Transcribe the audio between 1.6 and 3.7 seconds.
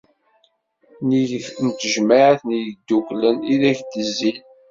n tejmaɛt n yigduden i